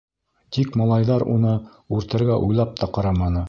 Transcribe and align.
Тик 0.55 0.77
малайҙар 0.81 1.27
уны 1.35 1.53
үртәргә 1.99 2.41
уйлап 2.49 2.75
та 2.83 2.91
ҡараманы. 2.99 3.39